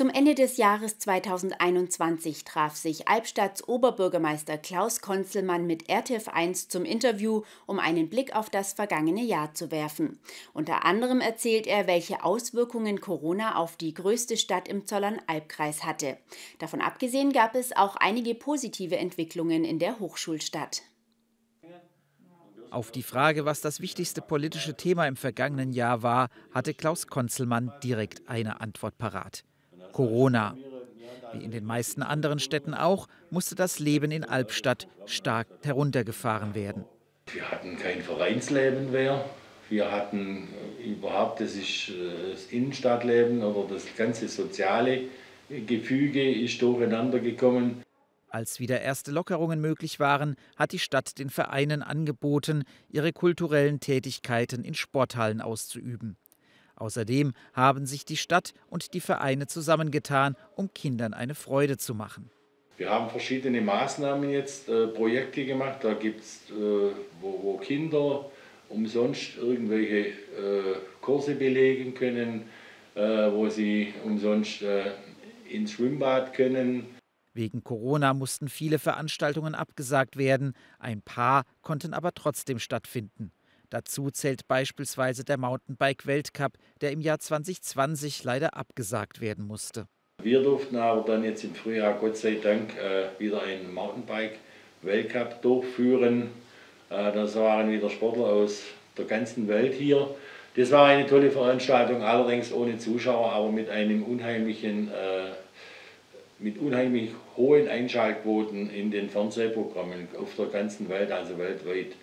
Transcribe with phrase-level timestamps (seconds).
[0.00, 7.42] Zum Ende des Jahres 2021 traf sich Albstadts Oberbürgermeister Klaus Konzelmann mit RTF1 zum Interview,
[7.66, 10.18] um einen Blick auf das vergangene Jahr zu werfen.
[10.54, 16.16] Unter anderem erzählt er, welche Auswirkungen Corona auf die größte Stadt im Zollern-Albkreis hatte.
[16.58, 20.80] Davon abgesehen gab es auch einige positive Entwicklungen in der Hochschulstadt.
[22.70, 27.70] Auf die Frage, was das wichtigste politische Thema im vergangenen Jahr war, hatte Klaus Konzelmann
[27.82, 29.44] direkt eine Antwort parat.
[29.92, 30.56] Corona.
[31.32, 36.84] Wie in den meisten anderen Städten auch, musste das Leben in Albstadt stark heruntergefahren werden.
[37.32, 39.24] Wir hatten kein Vereinsleben mehr.
[39.68, 40.48] Wir hatten
[40.84, 45.02] überhaupt, das ist äh, das Innenstadtleben oder das ganze soziale
[45.48, 47.82] Gefüge ist durcheinander gekommen.
[48.28, 54.64] Als wieder erste Lockerungen möglich waren, hat die Stadt den Vereinen angeboten, ihre kulturellen Tätigkeiten
[54.64, 56.16] in Sporthallen auszuüben.
[56.80, 62.30] Außerdem haben sich die Stadt und die Vereine zusammengetan, um Kindern eine Freude zu machen.
[62.78, 65.80] Wir haben verschiedene Maßnahmen jetzt, äh, Projekte gemacht.
[65.82, 66.54] Da gibt es, äh,
[67.20, 68.24] wo, wo, Kinder
[68.70, 72.44] umsonst irgendwelche äh, Kurse belegen können,
[72.94, 74.92] äh, wo sie umsonst äh,
[75.50, 76.86] ins Schwimmbad können.
[77.34, 80.54] Wegen Corona mussten viele Veranstaltungen abgesagt werden.
[80.78, 83.32] Ein paar konnten aber trotzdem stattfinden.
[83.70, 89.86] Dazu zählt beispielsweise der Mountainbike-Weltcup, der im Jahr 2020 leider abgesagt werden musste.
[90.22, 96.30] Wir durften aber dann jetzt im Frühjahr Gott sei Dank äh, wieder einen Mountainbike-Weltcup durchführen.
[96.90, 98.62] Äh, das waren wieder Sportler aus
[98.98, 100.14] der ganzen Welt hier.
[100.56, 105.30] Das war eine tolle Veranstaltung, allerdings ohne Zuschauer, aber mit einem unheimlichen, äh,
[106.40, 111.94] mit unheimlich hohen Einschaltquoten in den Fernsehprogrammen auf der ganzen Welt, also weltweit.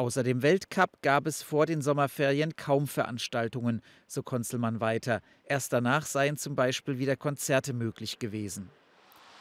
[0.00, 5.20] Außer dem Weltcup gab es vor den Sommerferien kaum Veranstaltungen, so Konzelmann weiter.
[5.44, 8.70] Erst danach seien zum Beispiel wieder Konzerte möglich gewesen.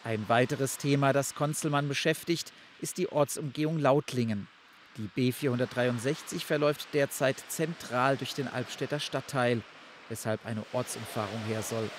[0.03, 4.49] Ein weiteres Thema, das Konzelmann beschäftigt, ist die Ortsumgehung Lautlingen.
[4.97, 9.61] Die B463 verläuft derzeit zentral durch den Albstädter Stadtteil,
[10.09, 11.89] weshalb eine Ortsumfahrung her soll.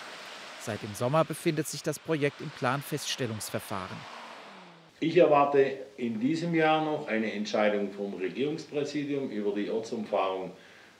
[0.60, 4.19] Seit dem Sommer befindet sich das Projekt im Planfeststellungsverfahren.
[5.02, 10.50] Ich erwarte in diesem Jahr noch eine Entscheidung vom Regierungspräsidium über die Ortsumfahrung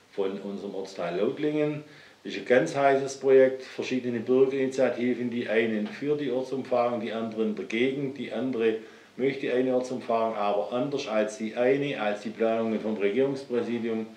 [0.09, 1.83] von unserem Ortsteil Lautlingen.
[2.23, 7.55] Das ist ein ganz heißes Projekt, verschiedene Bürgerinitiativen, die einen für die Ortsumfahrung, die anderen
[7.55, 8.77] dagegen, die andere
[9.17, 14.07] möchte eine Ortsumfahrung, aber anders als die eine, als die Planungen vom Regierungspräsidium.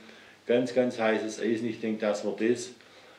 [0.47, 1.69] Ganz, ganz heißes Eisen.
[1.69, 2.71] Ich denke, dass wir das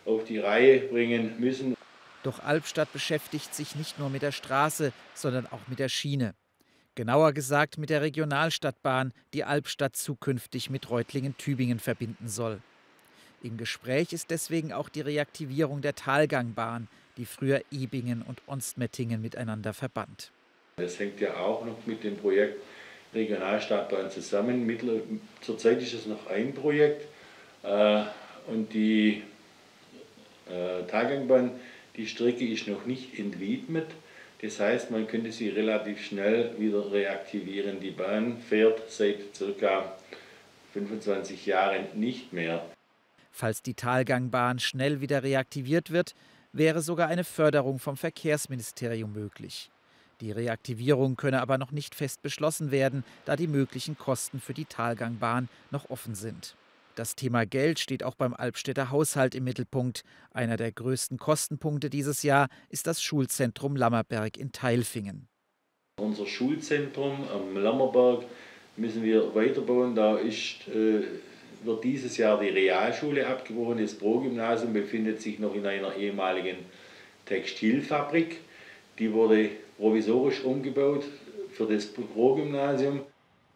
[0.04, 1.76] auf die Reihe bringen müssen.
[2.24, 6.34] Doch Albstadt beschäftigt sich nicht nur mit der Straße, sondern auch mit der Schiene.
[6.96, 12.62] Genauer gesagt mit der Regionalstadtbahn, die Albstadt zukünftig mit Reutlingen-Tübingen verbinden soll.
[13.44, 19.74] Im Gespräch ist deswegen auch die Reaktivierung der Talgangbahn, die früher Ebingen und Onstmettingen miteinander
[19.74, 20.32] verband.
[20.78, 22.62] Das hängt ja auch noch mit dem Projekt
[23.14, 24.66] Regionalstadtbahn zusammen.
[25.42, 27.08] zurzeit ist es noch ein Projekt
[27.64, 28.04] äh,
[28.48, 29.22] und die
[30.50, 31.52] äh, Talgangbahn,
[31.98, 33.88] die Strecke ist noch nicht entwiedmet.
[34.46, 37.80] Das heißt, man könnte sie relativ schnell wieder reaktivieren.
[37.80, 39.96] Die Bahn fährt seit ca.
[40.72, 42.64] 25 Jahren nicht mehr.
[43.32, 46.14] Falls die Talgangbahn schnell wieder reaktiviert wird,
[46.54, 49.72] wäre sogar eine Förderung vom Verkehrsministerium möglich.
[50.22, 54.66] Die Reaktivierung könne aber noch nicht fest beschlossen werden, da die möglichen Kosten für die
[54.66, 56.56] Talgangbahn noch offen sind.
[56.96, 60.04] Das Thema Geld steht auch beim Albstädter Haushalt im Mittelpunkt.
[60.32, 65.28] Einer der größten Kostenpunkte dieses Jahr ist das Schulzentrum Lammerberg in Teilfingen.
[66.00, 68.24] Unser Schulzentrum am Lammerberg
[68.78, 69.94] müssen wir weiterbauen.
[69.94, 71.04] Da ist, äh,
[71.66, 73.80] wird dieses Jahr die Realschule abgebrochen.
[73.80, 76.56] Das Pro-Gymnasium befindet sich noch in einer ehemaligen
[77.26, 78.38] Textilfabrik.
[79.00, 81.04] Die wurde provisorisch umgebaut
[81.52, 83.02] für das Pro-Gymnasium.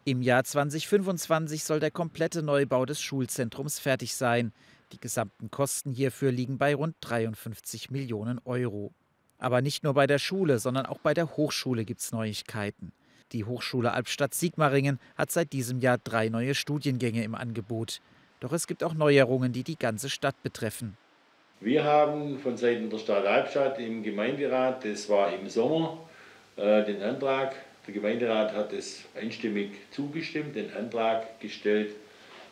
[0.06, 4.54] Im Jahr 2025 soll der komplette Neubau des Schulzentrums fertig sein.
[4.94, 8.94] Die gesamten Kosten hierfür liegen bei rund 53 Millionen Euro.
[9.38, 12.92] Aber nicht nur bei der Schule, sondern auch bei der Hochschule gibt es Neuigkeiten.
[13.34, 18.02] Die Hochschule Albstadt-Sigmaringen hat seit diesem Jahr drei neue Studiengänge im Angebot.
[18.40, 20.98] Doch es gibt auch Neuerungen, die die ganze Stadt betreffen.
[21.60, 26.00] Wir haben von Seiten der Stadt Albstadt im Gemeinderat, das war im Sommer,
[26.56, 27.54] äh, den Antrag
[27.90, 31.96] der Gemeinderat hat es einstimmig zugestimmt, den Antrag gestellt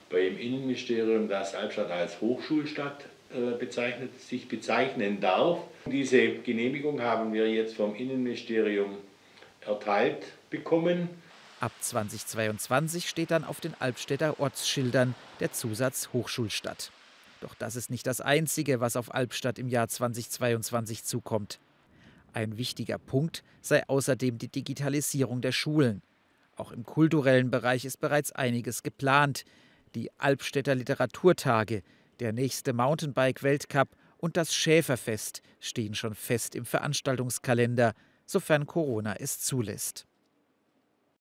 [0.10, 5.60] beim Innenministerium, dass Albstadt als Hochschulstadt äh, bezeichnet, sich bezeichnen darf.
[5.86, 8.98] Diese Genehmigung haben wir jetzt vom Innenministerium
[9.62, 11.07] erteilt bekommen.
[11.60, 16.92] Ab 2022 steht dann auf den Albstädter Ortsschildern der Zusatz Hochschulstadt.
[17.42, 21.60] Doch das ist nicht das Einzige, was auf Albstadt im Jahr 2022 zukommt.
[22.38, 26.04] Ein wichtiger Punkt sei außerdem die Digitalisierung der Schulen.
[26.56, 29.44] Auch im kulturellen Bereich ist bereits einiges geplant.
[29.95, 31.81] Die Albstädter Literaturtage,
[32.19, 37.94] der nächste Mountainbike-Weltcup und das Schäferfest stehen schon fest im Veranstaltungskalender,
[38.28, 40.06] sofern Corona es zulässt.